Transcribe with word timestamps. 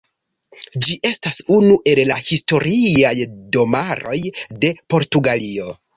Ĝi 0.85 0.95
estas 1.09 1.41
unu 1.57 1.75
el 1.91 2.01
la 2.11 2.17
Historiaj 2.29 3.13
Domaroj 3.57 4.19
de 4.65 4.73
Portugalio. 4.95 5.69